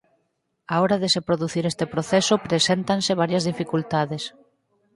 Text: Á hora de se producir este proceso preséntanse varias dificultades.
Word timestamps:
Á 0.73 0.75
hora 0.83 0.97
de 1.03 1.09
se 1.13 1.21
producir 1.27 1.63
este 1.67 1.85
proceso 1.93 2.33
preséntanse 2.47 3.19
varias 3.21 3.43
dificultades. 3.51 4.23